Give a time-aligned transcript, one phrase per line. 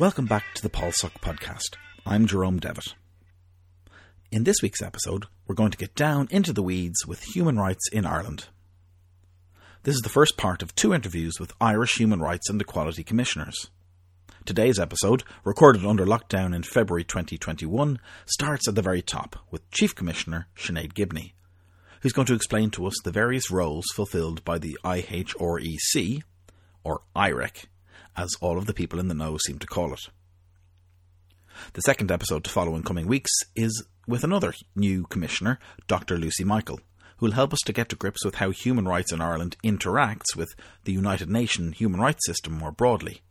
[0.00, 1.76] Welcome back to the PolSoc podcast.
[2.06, 2.94] I'm Jerome Devitt.
[4.32, 7.86] In this week's episode, we're going to get down into the weeds with human rights
[7.92, 8.46] in Ireland.
[9.82, 13.68] This is the first part of two interviews with Irish human rights and equality commissioners.
[14.46, 19.94] Today's episode, recorded under lockdown in February 2021, starts at the very top with Chief
[19.94, 21.34] Commissioner Sinead Gibney,
[22.00, 26.22] who's going to explain to us the various roles fulfilled by the IHREC,
[26.84, 27.66] or IREC,
[28.20, 30.08] as all of the people in the know seem to call it.
[31.72, 36.18] The second episode to follow in coming weeks is with another new commissioner, Dr.
[36.18, 36.80] Lucy Michael,
[37.16, 40.36] who will help us to get to grips with how human rights in Ireland interacts
[40.36, 43.22] with the United Nations human rights system more broadly,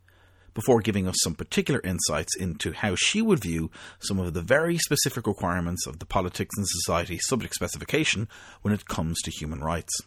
[0.54, 3.70] before giving us some particular insights into how she would view
[4.00, 8.28] some of the very specific requirements of the Politics and Society subject specification
[8.62, 10.00] when it comes to human rights.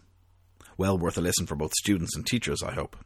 [0.77, 2.97] Well worth a listen for both students and teachers, I hope.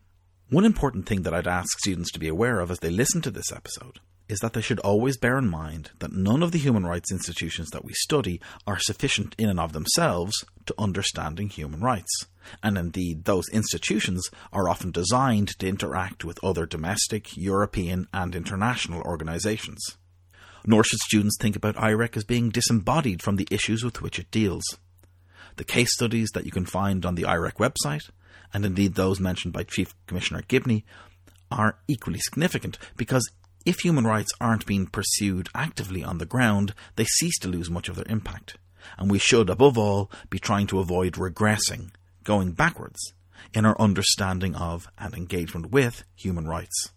[0.49, 3.31] One important thing that I'd ask students to be aware of as they listen to
[3.31, 6.85] this episode is that they should always bear in mind that none of the human
[6.85, 12.27] rights institutions that we study are sufficient in and of themselves to understanding human rights.
[12.63, 19.01] And indeed, those institutions are often designed to interact with other domestic, European, and international
[19.01, 19.97] organisations.
[20.65, 24.31] Nor should students think about IREC as being disembodied from the issues with which it
[24.31, 24.63] deals.
[25.57, 28.09] The case studies that you can find on the IREC website
[28.57, 30.83] and indeed those mentioned by Chief Commissioner Gibney,
[31.51, 33.29] are equally significant because
[33.67, 37.87] if human rights aren't being pursued actively on the ground, they cease to lose much
[37.87, 38.57] of their impact.
[38.97, 41.91] And we should, above all, be trying to avoid regressing,
[42.23, 43.13] going backwards,
[43.53, 46.89] in our understanding of and engagement with human rights.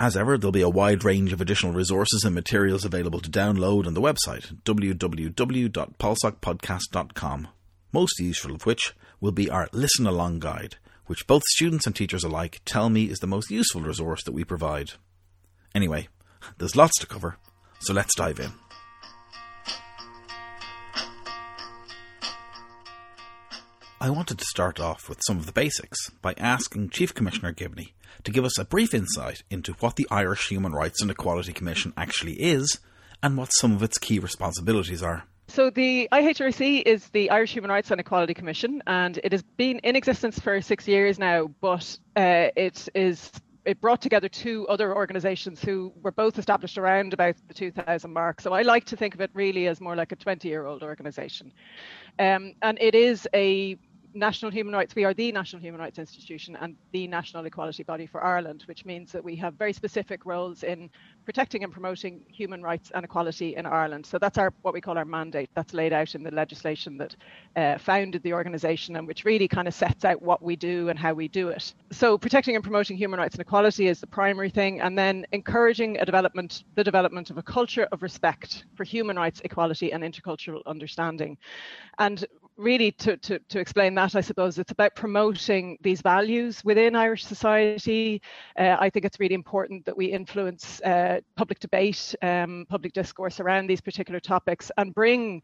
[0.00, 3.86] As ever, there'll be a wide range of additional resources and materials available to download
[3.86, 7.48] on the website www.polsocpodcast.com,
[7.92, 12.24] most useful of which will be our Listen Along Guide, which both students and teachers
[12.24, 14.92] alike tell me is the most useful resource that we provide.
[15.74, 16.08] Anyway,
[16.58, 17.36] there's lots to cover,
[17.80, 18.52] so let's dive in.
[23.98, 27.94] I wanted to start off with some of the basics by asking Chief Commissioner Gibney
[28.24, 31.92] to give us a brief insight into what the Irish Human Rights and Equality Commission
[31.96, 32.78] actually is
[33.22, 35.24] and what some of its key responsibilities are.
[35.48, 39.78] So the IHREC is the Irish Human Rights and Equality Commission, and it has been
[39.80, 41.48] in existence for six years now.
[41.60, 43.30] But uh, it is
[43.64, 48.40] it brought together two other organisations who were both established around about the 2000 mark.
[48.40, 50.82] So I like to think of it really as more like a 20 year old
[50.82, 51.52] organisation,
[52.18, 53.76] um, and it is a
[54.16, 58.06] national human rights, we are the national human rights institution and the national equality body
[58.06, 60.90] for Ireland, which means that we have very specific roles in
[61.24, 64.06] protecting and promoting human rights and equality in Ireland.
[64.06, 65.50] So that's our what we call our mandate.
[65.54, 67.16] That's laid out in the legislation that
[67.56, 70.98] uh, founded the organisation and which really kind of sets out what we do and
[70.98, 71.74] how we do it.
[71.92, 75.98] So protecting and promoting human rights and equality is the primary thing, and then encouraging
[75.98, 80.62] a development, the development of a culture of respect for human rights, equality, and intercultural
[80.66, 81.36] understanding.
[81.98, 82.24] And
[82.56, 87.24] really to, to, to explain that, I suppose it's about promoting these values within Irish
[87.24, 88.22] society.
[88.58, 93.40] Uh, I think it's really important that we influence uh, public debate, um, public discourse
[93.40, 95.42] around these particular topics and bring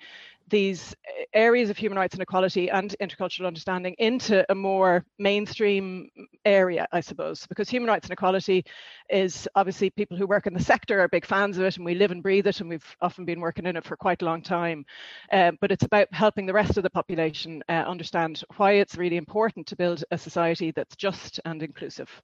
[0.52, 0.94] these
[1.32, 6.10] areas of human rights and equality and intercultural understanding into a more mainstream
[6.44, 8.64] area, I suppose, because human rights and equality
[9.08, 11.94] is obviously people who work in the sector are big fans of it and we
[11.94, 14.42] live and breathe it and we've often been working in it for quite a long
[14.42, 14.84] time.
[15.32, 19.16] Uh, but it's about helping the rest of the population uh, understand why it's really
[19.16, 22.22] important to build a society that's just and inclusive.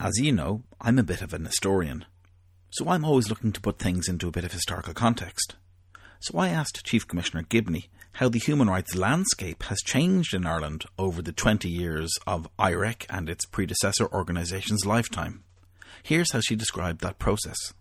[0.00, 2.06] As you know, I'm a bit of an historian,
[2.70, 5.54] so I'm always looking to put things into a bit of historical context.
[6.20, 10.84] So I asked Chief Commissioner Gibney how the human rights landscape has changed in Ireland
[10.98, 15.44] over the 20 years of IREC and its predecessor organisation's lifetime.
[16.02, 17.72] Here's how she described that process.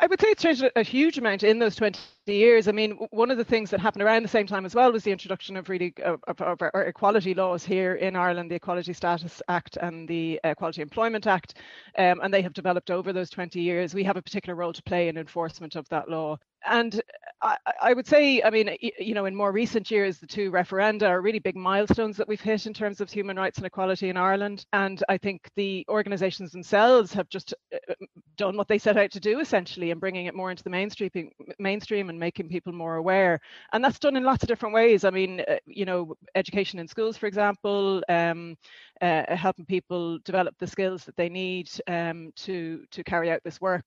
[0.00, 2.66] I would say it's changed a huge amount in those 20 years.
[2.66, 5.04] I mean, one of the things that happened around the same time as well was
[5.04, 9.76] the introduction of really of, of, equality laws here in Ireland, the Equality Status Act
[9.76, 11.54] and the Equality Employment Act,
[11.96, 13.94] um, and they have developed over those 20 years.
[13.94, 17.00] We have a particular role to play in enforcement of that law and
[17.42, 21.08] I, I, would say, I mean, you know, in more recent years, the two referenda
[21.08, 24.16] are really big milestones that we've hit in terms of human rights and equality in
[24.16, 24.64] Ireland.
[24.72, 28.06] And I think the organisations themselves have just uh, uh,
[28.36, 31.10] done what they set out to do, essentially, and bringing it more into the mainstream,
[31.58, 33.40] mainstream and making people more aware.
[33.72, 35.04] And that's done in lots of different ways.
[35.04, 38.56] I mean, uh, you know, education in schools, for example, um,
[39.02, 43.60] uh, helping people develop the skills that they need um, to to carry out this
[43.60, 43.84] work.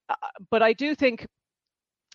[0.51, 1.25] But I do think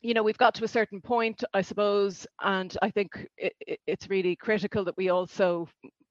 [0.03, 3.81] you know we've got to a certain point i suppose and i think it, it,
[3.87, 5.69] it's really critical that we also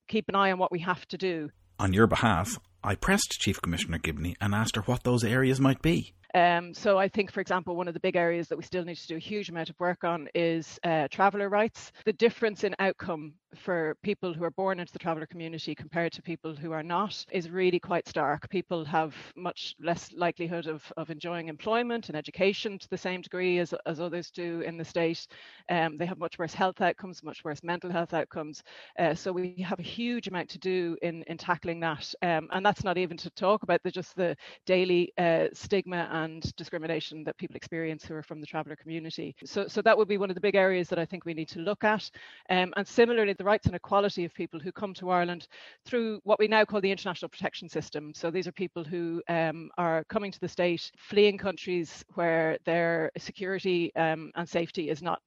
[0.08, 1.50] keep an eye on what we have to do
[1.80, 5.82] on your behalf i pressed chief commissioner gibney and asked her what those areas might
[5.82, 8.86] be Um, so I think, for example, one of the big areas that we still
[8.86, 11.92] need to do a huge amount of work on is uh, traveller rights.
[12.06, 16.22] The difference in outcome for people who are born into the traveller community compared to
[16.22, 18.50] people who are not is really quite stark.
[18.50, 23.60] People have much less likelihood of, of enjoying employment and education to the same degree
[23.60, 25.28] as, as others do in the state.
[25.70, 28.64] Um, they have much worse health outcomes, much worse mental health outcomes.
[28.98, 32.14] Uh, so we have a huge amount to do in, in tackling that.
[32.22, 36.56] Um, and that's not even to talk about the, just the daily uh, stigma and
[36.56, 39.36] discrimination that people experience who are from the traveller community.
[39.46, 41.50] So, so that would be one of the big areas that I think we need
[41.50, 42.10] to look at.
[42.50, 45.48] Um, and similarly, the rights and equality of people who come to Ireland
[45.84, 48.14] through what we now call the international protection system.
[48.14, 53.10] So these are people who um, are coming to the state, fleeing countries where their
[53.18, 55.20] security um, and safety is not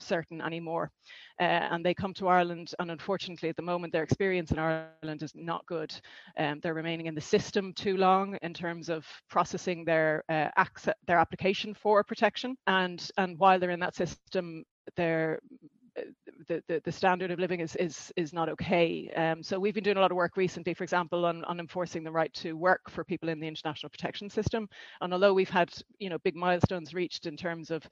[0.00, 0.90] certain anymore.
[1.40, 5.22] Uh, and they come to Ireland, and unfortunately, at the moment, their experience in Ireland
[5.22, 5.94] is not good.
[6.38, 10.94] Um, they're remaining in the system too long in terms of processing their uh, access,
[11.06, 14.64] their application for protection, and and while they're in that system,
[14.96, 15.40] they're
[16.48, 19.10] the, the, the, standard of living is is is not okay.
[19.16, 22.04] Um, so we've been doing a lot of work recently, for example, on, on enforcing
[22.04, 24.68] the right to work for people in the international protection system.
[25.00, 27.88] And although we've had you know big milestones reached in terms of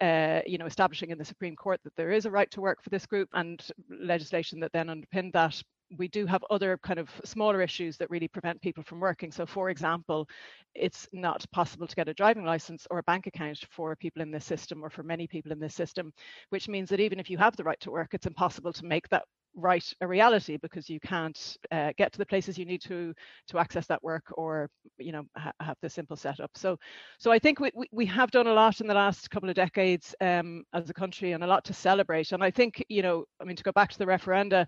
[0.00, 2.82] uh, you know establishing in the Supreme Court that there is a right to work
[2.82, 5.60] for this group and legislation that then underpinned that,
[5.96, 9.32] we do have other kind of smaller issues that really prevent people from working.
[9.32, 10.28] So, for example,
[10.74, 14.30] it's not possible to get a driving license or a bank account for people in
[14.30, 16.12] this system or for many people in this system,
[16.50, 19.08] which means that even if you have the right to work, it's impossible to make
[19.08, 19.24] that
[19.54, 23.12] right a reality because you can't uh, get to the places you need to
[23.46, 24.68] to access that work or
[24.98, 26.76] you know ha- have the simple setup so
[27.18, 30.14] so i think we, we have done a lot in the last couple of decades
[30.20, 33.44] um, as a country and a lot to celebrate and i think you know i
[33.44, 34.66] mean to go back to the referenda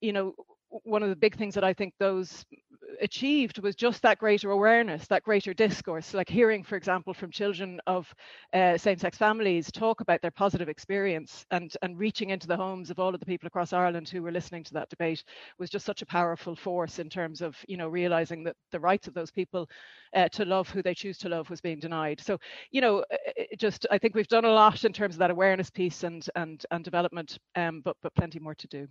[0.00, 0.34] you know,
[0.70, 2.44] one of the big things that I think those
[3.00, 7.80] achieved was just that greater awareness, that greater discourse, like hearing, for example, from children
[7.86, 8.12] of
[8.52, 12.98] uh, same-sex families talk about their positive experience and, and reaching into the homes of
[12.98, 15.24] all of the people across Ireland who were listening to that debate
[15.58, 19.08] was just such a powerful force in terms of, you know, realizing that the rights
[19.08, 19.68] of those people
[20.14, 22.20] uh, to love who they choose to love was being denied.
[22.20, 22.38] So,
[22.70, 23.04] you know,
[23.58, 26.64] just I think we've done a lot in terms of that awareness piece and and
[26.70, 28.88] and development, um, but but plenty more to do.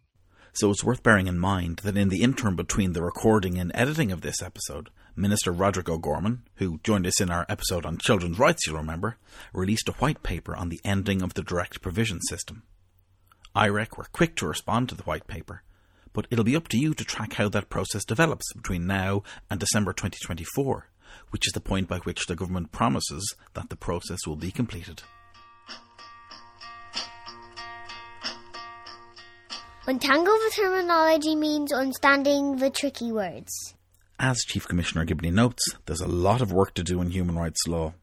[0.54, 4.12] So it's worth bearing in mind that in the interim between the recording and editing
[4.12, 8.66] of this episode, Minister Roderick O'Gorman, who joined us in our episode on children's rights,
[8.66, 9.18] you'll remember,
[9.54, 12.64] released a white paper on the ending of the direct provision system.
[13.56, 15.64] IREC were quick to respond to the white paper,
[16.14, 19.60] but it'll be up to you to track how that process develops between now and
[19.60, 20.90] December 2024,
[21.32, 25.02] which is the point by which the government promises that the process will be completed.
[29.90, 33.74] Untangle the terminology means understanding the tricky words.
[34.20, 37.66] As Chief Commissioner Gibney notes, there's a lot of work to do in human rights
[37.70, 37.94] law,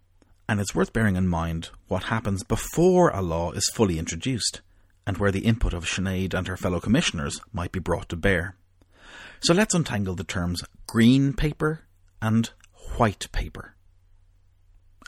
[0.49, 4.63] and it's worth bearing in mind what happens before a law is fully introduced,
[5.07, 8.57] and where the input of Sinead and her fellow commissioners might be brought to bear.
[9.43, 11.83] So let's untangle the terms green paper
[12.23, 12.49] and
[12.97, 13.75] white paper.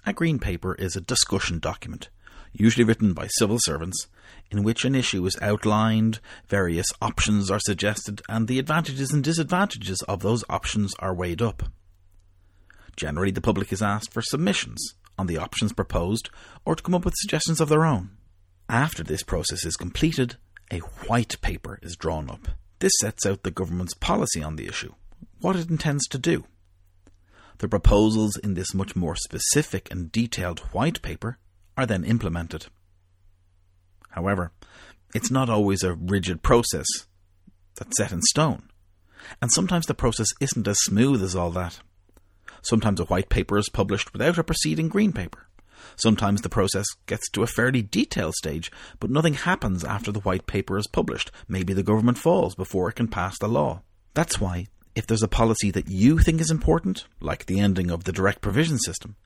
[0.05, 2.11] A green paper is a discussion document
[2.59, 4.09] usually written by civil servants,
[4.51, 10.03] in which an issue is outlined, various options are suggested, and the advantages and disadvantages
[10.09, 11.65] of those options are weighed up.
[12.97, 16.31] Generally, the public is asked for submissions on the options proposed
[16.65, 18.11] or to come up with suggestions of their own.
[18.69, 20.37] After this process is completed,
[20.73, 22.49] a white paper is drawn up.
[22.79, 24.95] This sets out the government's policy on the issue,
[25.41, 26.45] what it intends to do.
[27.59, 31.39] The proposals in this much more specific and detailed white paper
[31.77, 32.67] are then implemented.
[34.11, 34.53] However,
[35.15, 36.87] it's not always a rigid process
[37.77, 38.71] that's set in stone,
[39.41, 41.81] and sometimes the process isn't as smooth as all that.
[42.63, 45.47] Sometimes a white paper is published without a preceding green paper.
[45.95, 50.47] Sometimes the process gets to a fairly detailed stage, but nothing happens after the white
[50.47, 51.31] paper is published.
[51.49, 53.83] Maybe the government falls before it can pass the law.
[54.15, 58.05] That's why, if there's a policy that you think is important, like the ending of
[58.05, 59.17] the direct provision system,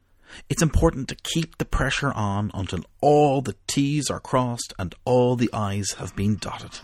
[0.48, 5.36] it's important to keep the pressure on until all the T's are crossed and all
[5.36, 6.80] the I's have been dotted.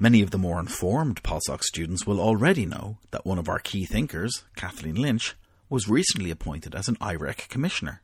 [0.00, 3.84] Many of the more informed PolSoc students will already know that one of our key
[3.84, 5.34] thinkers, Kathleen Lynch,
[5.68, 8.00] was recently appointed as an IREC commissioner.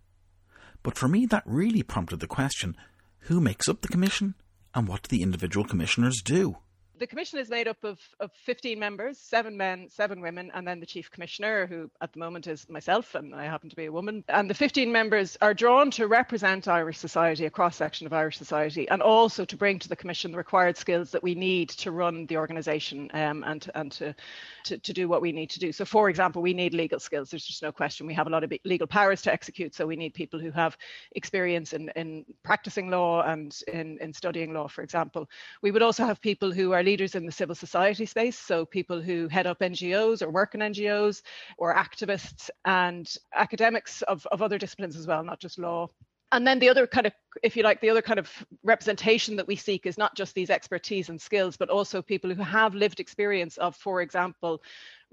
[0.83, 2.77] But for me, that really prompted the question
[3.21, 4.35] who makes up the commission
[4.75, 6.57] and what do the individual commissioners do?
[6.97, 10.79] The commission is made up of, of 15 members, seven men, seven women, and then
[10.79, 13.93] the chief commissioner, who at the moment is myself, and I happen to be a
[13.93, 14.23] woman.
[14.29, 18.39] And the 15 members are drawn to represent Irish society, a cross section of Irish
[18.39, 21.91] society, and also to bring to the commission the required skills that we need to
[21.91, 24.15] run the organisation um, and, and to,
[24.63, 25.73] to, to do what we need to do.
[25.73, 27.29] So, for example, we need legal skills.
[27.29, 28.07] There's just no question.
[28.07, 30.79] We have a lot of legal powers to execute, so we need people who have
[31.17, 35.29] experience in, in practicing law and in, in studying law, for example.
[35.61, 39.01] We would also have people who are leaders in the civil society space, so people
[39.01, 41.23] who head up NGOs or work in NGOs
[41.59, 45.89] or activists and academics of, of other disciplines as well, not just law.
[46.33, 47.13] And then the other kind of,
[47.45, 48.29] if you like, the other kind of
[48.65, 52.43] representation that we seek is not just these expertise and skills, but also people who
[52.43, 54.61] have lived experience of, for example,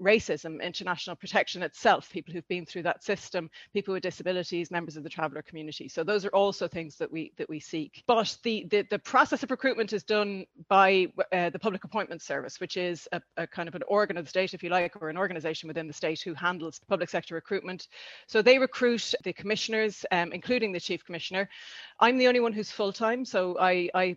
[0.00, 5.02] racism, international protection itself, people who've been through that system, people with disabilities, members of
[5.02, 5.88] the traveller community.
[5.88, 8.02] So those are also things that we that we seek.
[8.06, 12.60] But the the, the process of recruitment is done by uh, the Public Appointment Service,
[12.60, 15.08] which is a, a, kind of an organ of the state, if you like, or
[15.08, 17.88] an organisation within the state who handles public sector recruitment.
[18.26, 21.48] So they recruit the commissioners, um, including the chief commissioner.
[22.00, 24.16] I'm the only one who's full time, so I I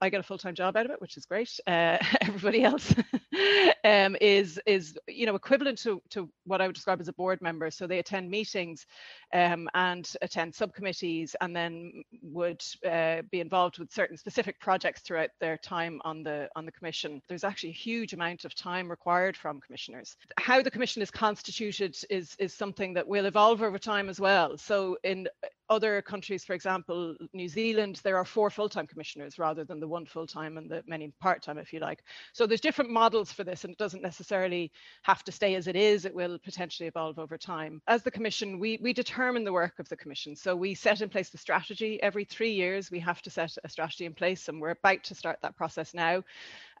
[0.00, 1.58] I get a full time job out of it, which is great.
[1.66, 2.94] Uh, everybody else
[3.84, 7.40] um, is is you know equivalent to to what I would describe as a board
[7.42, 7.70] member.
[7.70, 8.86] So they attend meetings
[9.32, 15.30] um, and attend subcommittees, and then would uh, be involved with certain specific projects throughout
[15.40, 17.20] their time on the on the commission.
[17.28, 20.16] There's actually a huge amount of time required from commissioners.
[20.38, 24.56] How the commission is constituted is is something that will evolve over time as well.
[24.56, 25.28] So in
[25.68, 30.06] other countries, for example, New Zealand, there are four full-time commissioners rather than the one
[30.06, 32.02] full-time and the many part-time, if you like.
[32.32, 35.76] So there's different models for this, and it doesn't necessarily have to stay as it
[35.76, 36.04] is.
[36.04, 37.80] It will potentially evolve over time.
[37.86, 40.36] As the commission, we we determine the work of the commission.
[40.36, 42.90] So we set in place the strategy every three years.
[42.90, 45.94] We have to set a strategy in place, and we're about to start that process
[45.94, 46.22] now.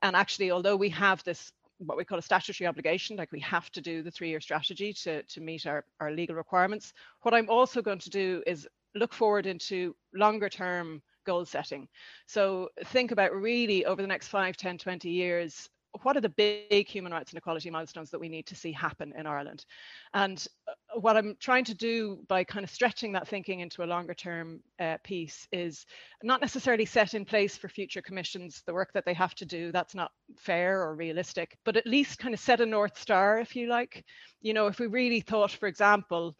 [0.02, 3.70] And actually, although we have this what we call a statutory obligation, like we have
[3.70, 6.92] to do the three-year strategy to, to meet our, our legal requirements.
[7.22, 11.88] What I'm also going to do is look forward into longer term goal setting.
[12.26, 15.68] So think about really over the next 5, 10, 20 years,
[16.02, 19.12] what are the big human rights and equality milestones that we need to see happen
[19.16, 19.64] in Ireland?
[20.14, 23.86] And uh, what I'm trying to do by kind of stretching that thinking into a
[23.86, 25.86] longer term uh, piece is
[26.22, 29.72] not necessarily set in place for future commissions the work that they have to do.
[29.72, 33.56] That's not fair or realistic, but at least kind of set a North Star, if
[33.56, 34.04] you like.
[34.42, 36.36] You know, if we really thought, for example,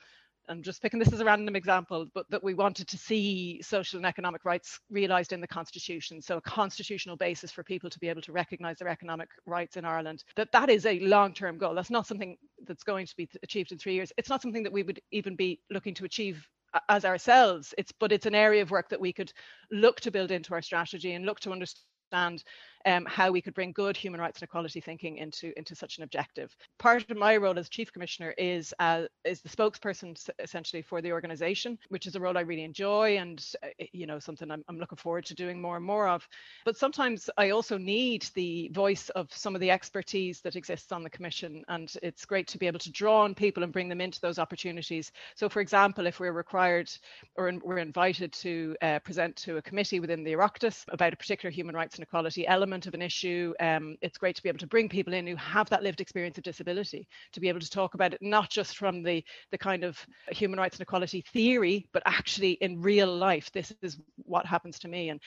[0.49, 3.97] I'm just picking this as a random example, but that we wanted to see social
[3.97, 6.23] and economic rights realised in the constitution.
[6.23, 9.85] So a constitutional basis for people to be able to recognise their economic rights in
[9.85, 10.25] Ireland.
[10.37, 11.75] That that is a long-term goal.
[11.75, 12.37] That's not something
[12.67, 14.13] that's going to be achieved in three years.
[14.17, 16.47] It's not something that we would even be looking to achieve
[16.89, 17.75] as ourselves.
[17.79, 19.33] It's but it's an area of work that we could
[19.71, 22.45] look to build into our strategy and look to understand
[22.87, 26.05] um, how we could bring good human rights and equality thinking into into such an
[26.05, 26.57] objective.
[26.79, 31.13] Part of my role as chief commissioner is uh, is the spokesperson essentially for the
[31.13, 34.79] organisation, which is a role I really enjoy and uh, you know something I'm, I'm
[34.79, 36.27] looking forward to doing more and more of.
[36.65, 41.03] But sometimes I also need the voice of some of the expertise that exists on
[41.03, 44.01] the commission, and it's great to be able to draw on people and bring them
[44.01, 45.11] into those opportunities.
[45.35, 46.91] So, for example, if we're required
[47.35, 51.51] or we're invited to uh, present to a committee within the Oireachtas about a particular
[51.51, 54.67] human rights and equality element of an issue, um, it's great to be able to
[54.67, 57.95] bring people in who have that lived experience of disability to be able to talk
[57.95, 59.99] about it not just from the the kind of
[60.31, 63.51] human rights and equality theory, but actually in real life.
[63.53, 65.21] This is what happens to me, and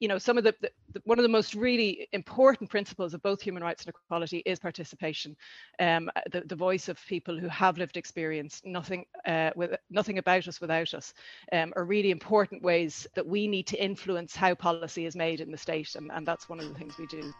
[0.00, 0.70] you know some of the, the,
[1.04, 5.36] one of the most really important principles of both human rights and equality is participation.
[5.78, 10.48] Um, the, the voice of people who have lived experience nothing uh, with nothing about
[10.48, 11.14] us without us
[11.52, 15.50] um, are really important ways that we need to influence how policy is made in
[15.50, 17.32] the state and, and that's one of the things we do.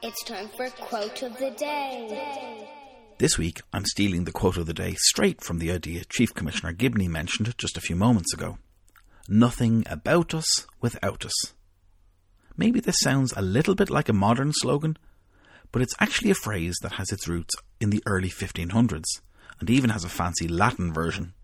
[0.00, 2.77] It's time for quote of the day
[3.18, 6.72] this week, I'm stealing the quote of the day straight from the idea Chief Commissioner
[6.72, 8.58] Gibney mentioned just a few moments ago.
[9.28, 11.52] Nothing about us without us.
[12.56, 14.96] Maybe this sounds a little bit like a modern slogan,
[15.72, 19.20] but it's actually a phrase that has its roots in the early 1500s
[19.58, 21.34] and even has a fancy Latin version.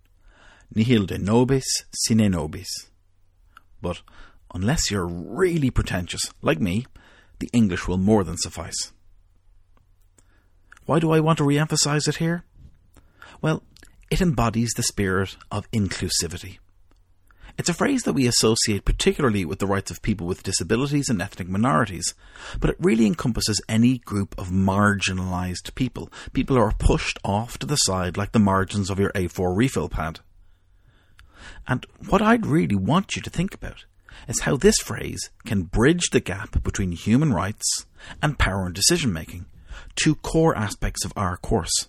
[0.75, 2.69] Nihil de nobis sine nobis.
[3.83, 4.01] But
[4.55, 6.87] unless you're really pretentious, like me,
[7.41, 8.93] the English will more than suffice.
[10.87, 12.45] Why do I want to re emphasize it here?
[13.41, 13.63] Well,
[14.11, 16.59] it embodies the spirit of inclusivity.
[17.57, 21.23] It's a phrase that we associate particularly with the rights of people with disabilities and
[21.23, 22.15] ethnic minorities,
[22.59, 27.67] but it really encompasses any group of marginalised people, people who are pushed off to
[27.67, 30.21] the side like the margins of your A4 refill pad.
[31.69, 33.85] And what I'd really want you to think about
[34.27, 37.87] is how this phrase can bridge the gap between human rights
[38.21, 39.47] and power and decision making,
[39.97, 41.89] two core aspects of our course.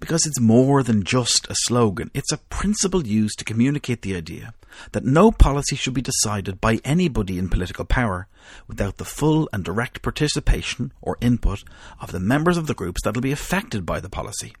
[0.00, 4.54] Because it's more than just a slogan, it's a principle used to communicate the idea
[4.92, 8.26] that no policy should be decided by anybody in political power
[8.66, 11.62] without the full and direct participation or input
[12.00, 14.54] of the members of the groups that will be affected by the policy.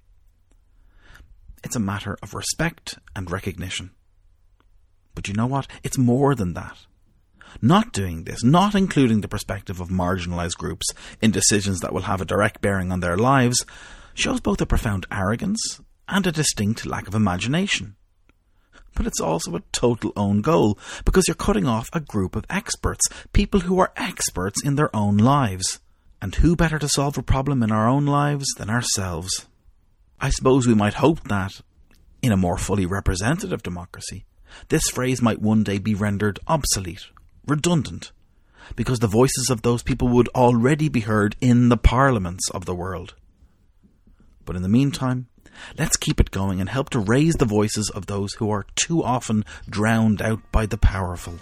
[1.64, 3.90] It's a matter of respect and recognition.
[5.14, 5.66] But you know what?
[5.82, 6.78] It's more than that.
[7.60, 10.86] Not doing this, not including the perspective of marginalised groups
[11.20, 13.64] in decisions that will have a direct bearing on their lives,
[14.14, 17.96] shows both a profound arrogance and a distinct lack of imagination.
[18.94, 23.06] But it's also a total own goal because you're cutting off a group of experts,
[23.32, 25.80] people who are experts in their own lives.
[26.20, 29.46] And who better to solve a problem in our own lives than ourselves?
[30.20, 31.62] I suppose we might hope that,
[32.22, 34.24] in a more fully representative democracy,
[34.68, 37.06] this phrase might one day be rendered obsolete,
[37.46, 38.12] redundant,
[38.76, 42.74] because the voices of those people would already be heard in the parliaments of the
[42.74, 43.14] world.
[44.44, 45.28] But in the meantime,
[45.78, 49.02] let's keep it going and help to raise the voices of those who are too
[49.02, 51.38] often drowned out by the powerful.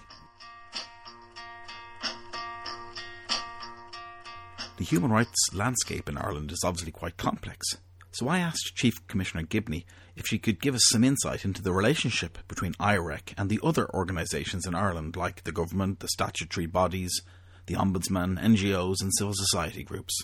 [4.76, 7.76] The human rights landscape in Ireland is obviously quite complex.
[8.12, 9.84] So I asked Chief Commissioner Gibney
[10.20, 13.88] if she could give us some insight into the relationship between IREC and the other
[13.94, 17.22] organisations in Ireland, like the government, the statutory bodies,
[17.66, 20.14] the Ombudsman, NGOs, and civil society groups.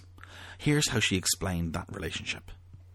[0.59, 2.51] Here's how she explained that relationship.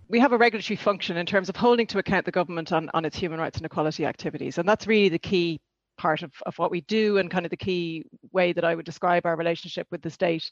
[0.10, 3.04] We have a regulatory function in terms of holding to account the government on, on
[3.04, 5.60] its human rights and equality activities, and that's really the key
[5.98, 8.86] part of, of what we do and kind of the key way that I would
[8.86, 10.52] describe our relationship with the state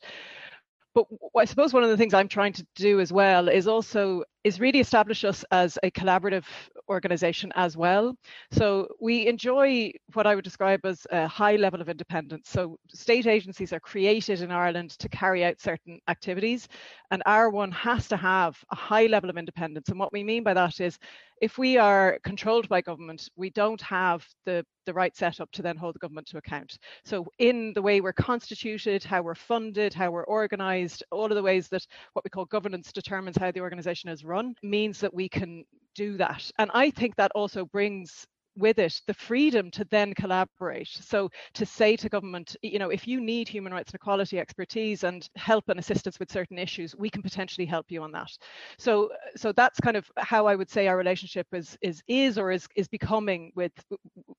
[0.95, 1.05] but
[1.37, 4.59] I suppose one of the things I'm trying to do as well is also is
[4.59, 6.45] really establish us as a collaborative
[6.89, 8.15] organization as well.
[8.51, 12.49] So we enjoy what I would describe as a high level of independence.
[12.49, 16.67] So state agencies are created in Ireland to carry out certain activities,
[17.11, 19.89] and our one has to have a high level of independence.
[19.89, 20.97] And what we mean by that is
[21.41, 25.77] if we are controlled by government, we don't have the, the right setup to then
[25.77, 26.77] hold the government to account.
[27.05, 31.43] So in the way we're constituted, how we're funded, how we're organized, all of the
[31.43, 35.27] ways that what we call governance determines how the organization is run means that we
[35.27, 35.65] can
[35.95, 36.49] do that.
[36.59, 38.25] And I think that also brings
[38.59, 40.87] with it the freedom to then collaborate.
[40.87, 45.03] So to say to government, you know, if you need human rights and equality expertise
[45.03, 48.31] and help and assistance with certain issues, we can potentially help you on that.
[48.77, 52.51] So so that's kind of how I would say our relationship is is is or
[52.51, 53.71] is is becoming with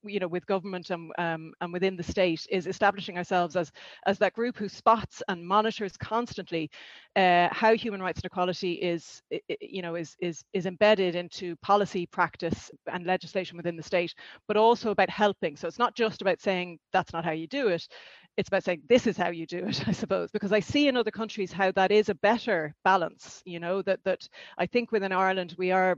[0.03, 3.71] you know with government and um, and within the state is establishing ourselves as
[4.05, 6.69] as that group who spots and monitors constantly
[7.15, 9.21] uh, how human rights and equality is
[9.59, 14.10] you know is is is embedded into policy practice and legislation within the state
[14.47, 15.55] but also about helping.
[15.55, 17.87] So it's not just about saying that's not how you do it.
[18.37, 20.97] It's about saying this is how you do it, I suppose, because I see in
[20.97, 23.41] other countries how that is a better balance.
[23.45, 25.97] You know that that I think within Ireland we are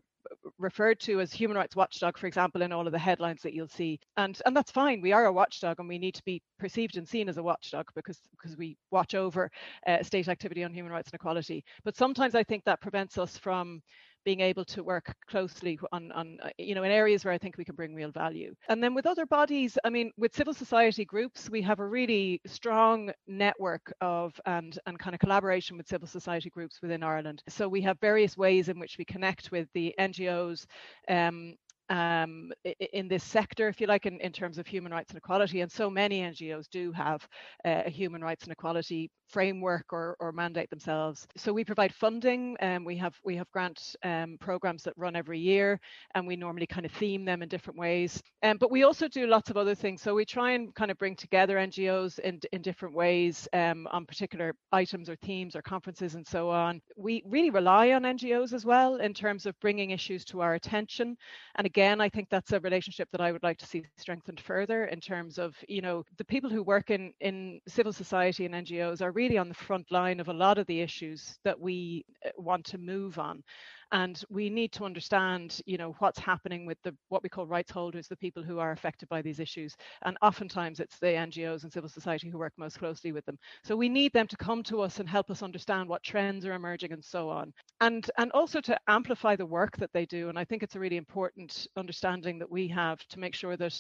[0.57, 3.67] referred to as human rights watchdog for example in all of the headlines that you'll
[3.67, 6.97] see and and that's fine we are a watchdog and we need to be perceived
[6.97, 9.49] and seen as a watchdog because because we watch over
[9.87, 13.37] uh, state activity on human rights and equality but sometimes i think that prevents us
[13.37, 13.81] from
[14.25, 17.57] being able to work closely on, on uh, you know in areas where I think
[17.57, 18.53] we can bring real value.
[18.69, 22.41] And then with other bodies, I mean, with civil society groups, we have a really
[22.45, 27.43] strong network of and and kind of collaboration with civil society groups within Ireland.
[27.49, 30.65] So we have various ways in which we connect with the NGOs
[31.09, 31.55] um,
[31.89, 32.51] um,
[32.93, 35.61] in this sector, if you like, in, in terms of human rights and equality.
[35.61, 37.27] And so many NGOs do have
[37.65, 41.27] uh, a human rights and equality framework or, or mandate themselves.
[41.35, 42.55] So we provide funding.
[42.59, 45.79] and um, we have we have grant um, programs that run every year,
[46.13, 48.21] and we normally kind of theme them in different ways.
[48.43, 50.01] Um, but we also do lots of other things.
[50.01, 54.05] So we try and kind of bring together NGOs in in different ways um, on
[54.05, 56.79] particular items or themes or conferences and so on.
[56.95, 61.17] We really rely on NGOs as well in terms of bringing issues to our attention.
[61.55, 64.85] And again, I think that's a relationship that I would like to see strengthened further
[64.85, 69.01] in terms of you know the people who work in in civil society and NGOs
[69.01, 72.05] are really really on the front line of a lot of the issues that we
[72.25, 73.41] uh, want to move on.
[73.91, 77.71] And we need to understand you know what's happening with the what we call rights
[77.71, 79.75] holders the people who are affected by these issues.
[80.03, 83.37] And oftentimes it's the ngos and civil society who work most closely with them.
[83.63, 86.53] So we need them to come to us and help us understand what trends are
[86.53, 87.53] emerging and so on.
[87.81, 90.29] And and also to amplify the work that they do.
[90.29, 93.75] And i think it's a really important understanding that we have to make sure that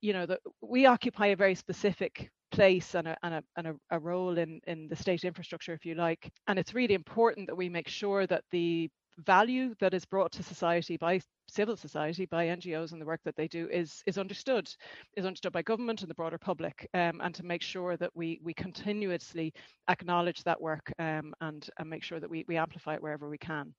[0.00, 3.74] you know that we occupy a very specific place and a, and, a, and a,
[3.90, 6.30] a, role in, in the state infrastructure, if you like.
[6.46, 8.90] And it's really important that we make sure that the
[9.26, 13.36] value that is brought to society by civil society, by NGOs and the work that
[13.36, 14.70] they do is is understood,
[15.16, 18.40] is understood by government and the broader public, um, and to make sure that we
[18.42, 19.52] we continuously
[19.88, 23.38] acknowledge that work um, and and make sure that we we amplify it wherever we
[23.38, 23.74] can.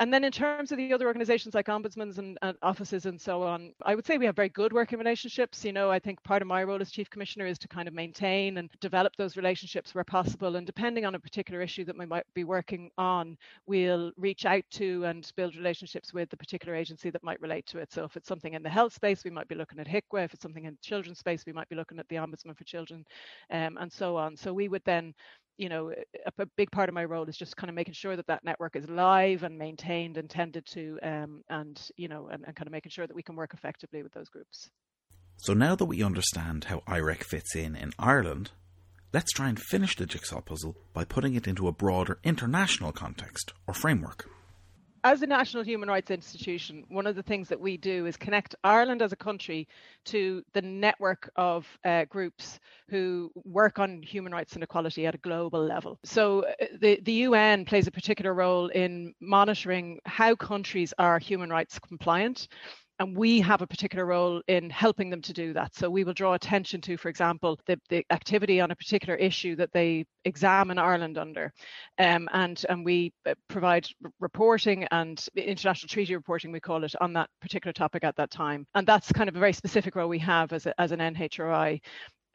[0.00, 3.42] And then in terms of the other organizations like ombudsmans and, and, offices and so
[3.42, 5.62] on, I would say we have very good working relationships.
[5.62, 7.92] You know, I think part of my role as chief commissioner is to kind of
[7.92, 10.56] maintain and develop those relationships where possible.
[10.56, 13.36] And depending on a particular issue that we might be working on,
[13.66, 17.78] we'll reach out to and build relationships with the particular agency that might relate to
[17.78, 17.92] it.
[17.92, 20.24] So if it's something in the health space, we might be looking at HIQA.
[20.24, 23.04] If it's something in children's space, we might be looking at the Ombudsman for Children
[23.50, 24.34] um, and so on.
[24.34, 25.12] So we would then
[25.60, 28.16] you know, a, a, big part of my role is just kind of making sure
[28.16, 32.44] that that network is live and maintained and tended to, um, and you know, and,
[32.46, 34.70] and kind of making sure that we can work effectively with those groups.
[35.36, 38.52] So now that we understand how IREC fits in in Ireland,
[39.12, 43.52] let's try and finish the jigsaw puzzle by putting it into a broader international context
[43.66, 44.30] or framework
[45.04, 48.54] as a national human rights institution, one of the things that we do is connect
[48.64, 49.66] Ireland as a country
[50.06, 55.18] to the network of uh, groups who work on human rights and equality at a
[55.18, 55.98] global level.
[56.04, 61.50] So uh, the, the UN plays a particular role in monitoring how countries are human
[61.50, 62.48] rights compliant
[63.00, 65.74] and we have a particular role in helping them to do that.
[65.74, 69.56] So we will draw attention to, for example, the, the activity on a particular issue
[69.56, 71.52] that they examine Ireland under,
[71.98, 73.88] um, and and we uh, provide
[74.20, 78.66] reporting and international treaty reporting, we call it, on that particular topic at that time.
[78.74, 81.80] And that's kind of a very specific role we have as, a, as an NHRI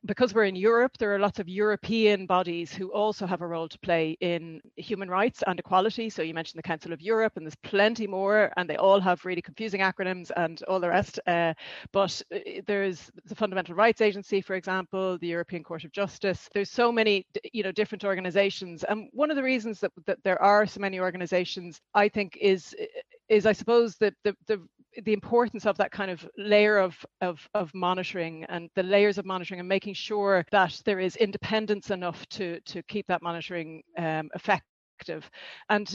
[0.05, 3.67] because we're in Europe, there are lots of European bodies who also have a role
[3.67, 6.09] to play in human rights and equality.
[6.09, 9.25] So you mentioned the Council of Europe, and there's plenty more, and they all have
[9.25, 11.19] really confusing acronyms and all the rest.
[11.27, 11.53] Uh,
[11.91, 16.49] but uh, there's the Fundamental Rights Agency, for example, the European Court of Justice.
[16.53, 20.41] There's so many, you know, different organisations, and one of the reasons that, that there
[20.41, 22.75] are so many organisations, I think, is
[23.27, 24.61] is I suppose that the, the
[25.03, 29.25] the importance of that kind of layer of, of, of monitoring and the layers of
[29.25, 34.29] monitoring and making sure that there is independence enough to, to keep that monitoring um,
[34.36, 35.29] effective.
[35.69, 35.93] And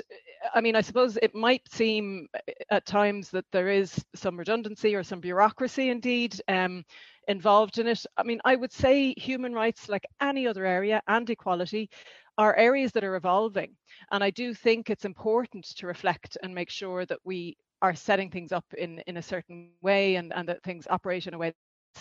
[0.54, 2.28] I mean, I suppose it might seem
[2.70, 6.84] at times that there is some redundancy or some bureaucracy indeed um,
[7.28, 8.04] involved in it.
[8.16, 11.88] I mean, I would say human rights, like any other area, and equality,
[12.36, 13.76] are areas that are evolving.
[14.12, 18.30] And I do think it's important to reflect and make sure that we are setting
[18.30, 21.52] things up in in a certain way and and that things operate in a way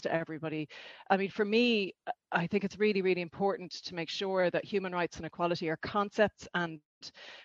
[0.02, 0.68] to everybody.
[1.10, 4.66] I mean, for me, uh, I think it's really, really important to make sure that
[4.66, 6.80] human rights and equality are concepts and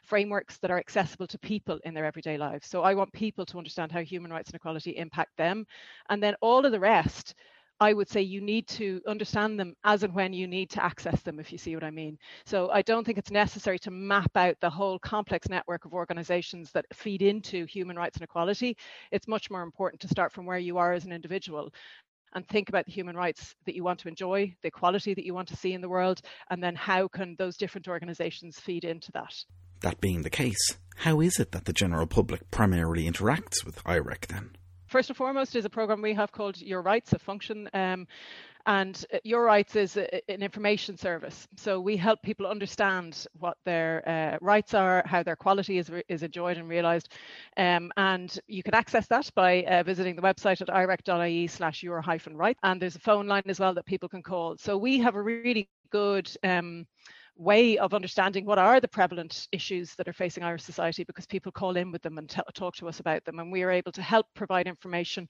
[0.03, 2.66] frameworks that are accessible to people in their everyday lives.
[2.66, 5.66] So I want people to understand how human rights and equality impact them.
[6.11, 7.35] And then all of the rest
[7.81, 11.23] I would say you need to understand them as and when you need to access
[11.23, 12.19] them, if you see what I mean.
[12.47, 16.71] So I don't think it's necessary to map out the whole complex network of organizations
[16.73, 18.77] that feed into human rights and equality.
[19.11, 21.73] It's much more important to start from where you are as an individual
[22.35, 25.35] and think about the human rights that you want to enjoy, the equality that you
[25.35, 29.11] want to see in the world, and then how can those different organizations feed into
[29.13, 29.35] that.
[29.81, 34.27] That being the case, how is it that the general public primarily interacts with IREC
[34.27, 34.57] then?
[34.95, 37.69] First and foremost is a program we have called Your Rights, a function.
[37.75, 38.07] Um,
[38.65, 41.49] and uh, Your Rights is a, an information service.
[41.57, 46.23] So we help people understand what their uh, rights are, how their quality is, is
[46.23, 47.09] enjoyed and realised.
[47.57, 52.01] Um, and you can access that by uh, visiting the website at irec.ie slash your
[52.01, 52.57] hyphen right.
[52.63, 54.57] And there's a phone line as well that people can call.
[54.59, 56.87] So we have a really good um,
[57.37, 61.51] way of understanding what are the prevalent issues that are facing Irish society because people
[61.51, 63.38] call in with them and t- talk to us about them.
[63.38, 65.29] And we are able to help provide information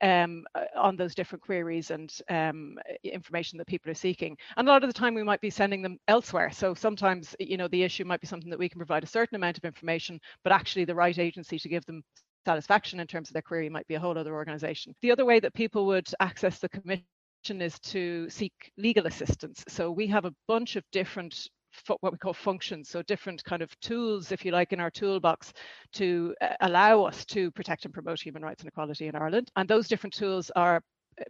[0.00, 4.36] um, uh, on those different queries and um, information that people are seeking.
[4.56, 6.50] And a lot of the time we might be sending them elsewhere.
[6.50, 9.36] So sometimes, you know, the issue might be something that we can provide a certain
[9.36, 12.02] amount of information, but actually the right agency to give them
[12.44, 14.94] satisfaction in terms of their query might be a whole other organization.
[15.02, 17.04] The other way that people would access the commission
[17.50, 19.62] is to seek legal assistance.
[19.68, 21.48] So we have a bunch of different
[22.00, 25.52] what we call functions, so different kind of tools, if you like, in our toolbox
[25.94, 29.50] to uh, allow us to protect and promote human rights and equality in Ireland.
[29.56, 30.80] And those different tools are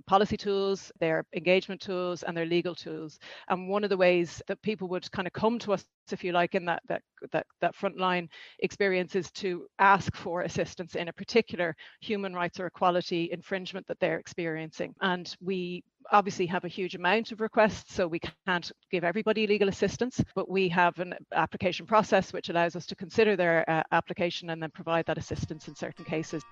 [0.07, 3.18] policy tools, their engagement tools, and their legal tools.
[3.49, 6.33] And one of the ways that people would kind of come to us, if you
[6.33, 8.29] like, in that that that that frontline
[8.61, 13.99] experience is to ask for assistance in a particular human rights or equality infringement that
[14.01, 14.94] they're experiencing.
[15.01, 19.68] And we obviously have a huge amount of requests, so we can't give everybody legal
[19.68, 24.51] assistance, but we have an application process which allows us to consider their uh, application
[24.51, 26.42] and then provide that assistance in certain cases.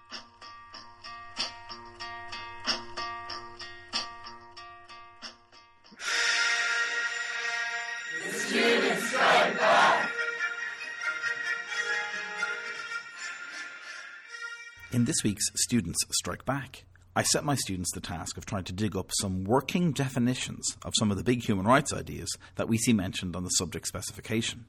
[14.93, 16.85] In this week's Students Strike Back,
[17.17, 20.93] I set my students the task of trying to dig up some working definitions of
[20.99, 24.67] some of the big human rights ideas that we see mentioned on the subject specification.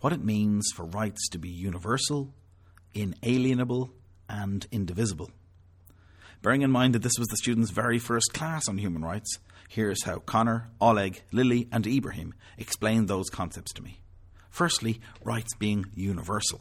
[0.00, 2.34] What it means for rights to be universal,
[2.94, 3.92] inalienable,
[4.28, 5.30] and indivisible.
[6.42, 10.02] Bearing in mind that this was the students' very first class on human rights, here's
[10.02, 14.00] how Connor, Oleg, Lily, and Ibrahim explained those concepts to me.
[14.50, 16.60] Firstly, rights being universal.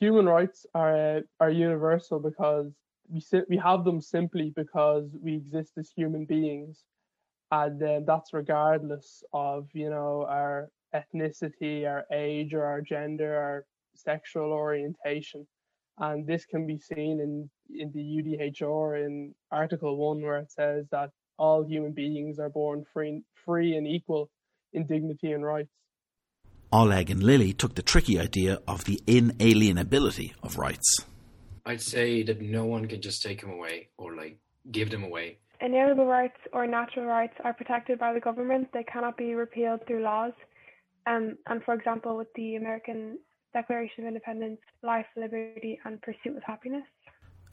[0.00, 2.72] Human rights are uh, are universal because
[3.08, 6.84] we we have them simply because we exist as human beings,
[7.50, 13.64] and uh, that's regardless of you know our ethnicity, our age, or our gender, our
[13.94, 15.46] sexual orientation,
[15.98, 20.86] and this can be seen in in the UDHR in Article One where it says
[20.90, 24.30] that all human beings are born free, free and equal
[24.72, 25.72] in dignity and rights.
[26.72, 31.04] Oleg and Lily took the tricky idea of the inalienability of rights.
[31.64, 34.38] I'd say that no one can just take them away or like
[34.70, 35.38] give them away.
[35.60, 38.68] Inalienable rights or natural rights are protected by the government.
[38.72, 40.32] They cannot be repealed through laws.
[41.06, 43.18] Um, and for example, with the American
[43.52, 46.84] Declaration of Independence, life, liberty, and pursuit of happiness.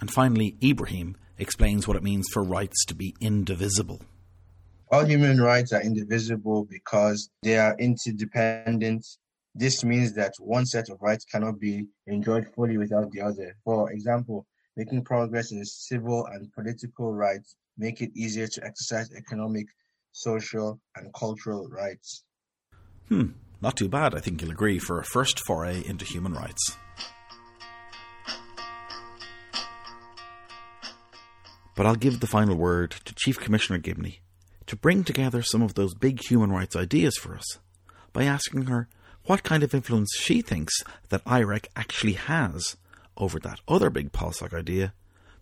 [0.01, 4.01] And finally, Ibrahim explains what it means for rights to be indivisible.
[4.93, 9.05] All human rights are indivisible because they are interdependent
[9.55, 13.55] this means that one set of rights cannot be enjoyed fully without the other.
[13.63, 19.67] For example, making progress in civil and political rights make it easier to exercise economic,
[20.11, 22.23] social, and cultural rights.
[23.09, 26.75] Hmm, not too bad, I think you'll agree, for a first foray into human rights.
[31.75, 34.22] But I'll give the final word to Chief Commissioner Gibney
[34.73, 37.59] to bring together some of those big human rights ideas for us
[38.11, 38.87] by asking her
[39.25, 40.73] what kind of influence she thinks
[41.09, 42.75] that IREC actually has
[43.15, 44.91] over that other big POLSOC idea,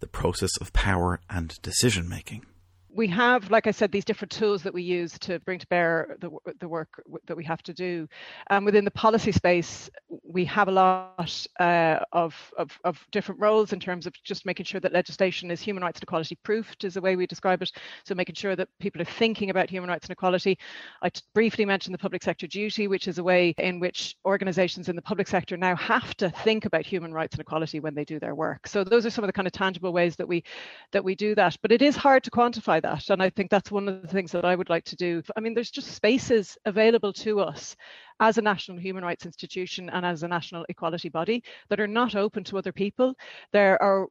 [0.01, 2.45] the process of power and decision making
[2.93, 6.17] we have, like I said, these different tools that we use to bring to bear
[6.19, 8.07] the, the work that we have to do.
[8.49, 9.89] Um, within the policy space,
[10.23, 14.65] we have a lot uh, of, of, of, different roles in terms of just making
[14.65, 17.71] sure that legislation is human rights and equality proofed, is the way we describe it.
[18.05, 20.57] So making sure that people are thinking about human rights and equality.
[21.01, 24.89] I t- briefly mentioned the public sector duty, which is a way in which organizations
[24.89, 28.05] in the public sector now have to think about human rights and equality when they
[28.05, 28.67] do their work.
[28.67, 30.43] So those are some of the kind of tangible ways that we
[30.91, 31.57] that we do that.
[31.61, 33.09] But it is hard to quantify that.
[33.09, 35.21] And I think that's one of the things that I would like to do.
[35.35, 37.75] I mean, there's just spaces available to us
[38.19, 42.15] as a national human rights institution and as a national equality body that are not
[42.15, 43.15] open to other people.
[43.51, 44.07] There are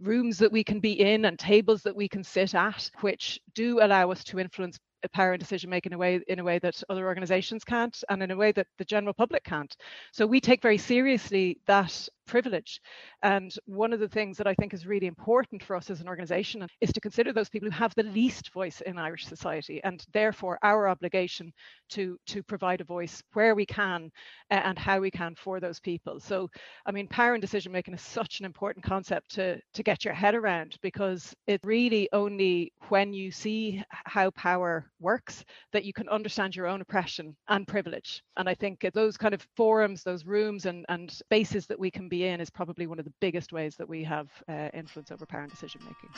[0.00, 3.80] rooms that we can be in and tables that we can sit at, which do
[3.80, 6.82] allow us to influence power and decision making in a way in a way that
[6.88, 9.76] other organizations can't and in a way that the general public can't
[10.12, 12.80] so we take very seriously that privilege.
[13.22, 16.08] And one of the things that I think is really important for us as an
[16.08, 20.04] organisation is to consider those people who have the least voice in Irish society, and
[20.12, 21.52] therefore our obligation
[21.90, 24.10] to to provide a voice where we can
[24.50, 26.20] and how we can for those people.
[26.20, 26.48] So,
[26.86, 30.14] I mean, power and decision making is such an important concept to to get your
[30.14, 36.08] head around because it really only when you see how power works that you can
[36.08, 38.22] understand your own oppression and privilege.
[38.36, 42.08] And I think those kind of forums, those rooms and and spaces that we can
[42.08, 45.26] be in is probably one of the biggest ways that we have uh, influence over
[45.26, 46.10] power and decision making.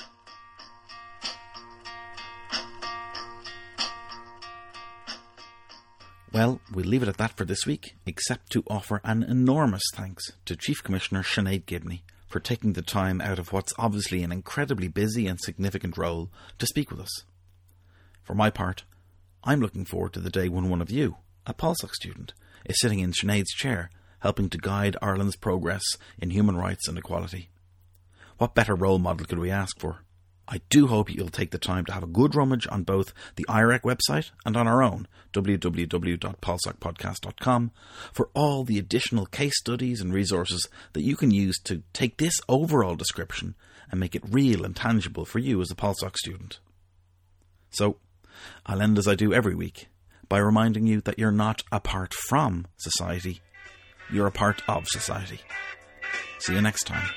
[6.33, 10.33] Well, we'll leave it at that for this week, except to offer an enormous thanks
[10.47, 14.89] to Chief Commissioner Sinead Gibney for taking the time out of what's obviously an incredibly
[14.89, 17.23] busy and significant role to speak with us.
[18.25, 18.83] For my part,
[19.45, 22.33] I'm looking forward to the day when one of you, a POLSOC student,
[22.65, 23.91] is sitting in Sinead's chair
[24.25, 25.83] helping to guide Ireland's progress
[26.19, 27.51] in human rights and equality.
[28.39, 29.99] What better role model could we ask for?
[30.49, 33.45] I do hope you'll take the time to have a good rummage on both the
[33.51, 37.71] IREC website and on our own, www.polsocpodcast.com,
[38.15, 42.41] for all the additional case studies and resources that you can use to take this
[42.49, 43.55] overall description
[43.91, 46.61] and make it real and tangible for you as a POLSOC student.
[47.69, 47.99] So,
[48.65, 49.89] I'll end as I do every week
[50.31, 53.43] by reminding you that you're not apart from society,
[54.11, 55.41] you're a part of society.
[56.39, 57.09] See you next time.